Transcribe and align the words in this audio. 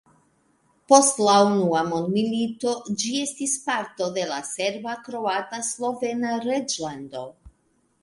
Post 0.93 1.19
la 1.27 1.35
unua 1.49 1.81
mondmilito, 1.89 2.73
ĝi 3.03 3.13
estis 3.27 3.55
parto 3.69 4.09
de 4.19 4.27
la 4.33 4.43
Serba-Kroata-Slovena 4.55 6.37
Reĝlando. 6.51 7.27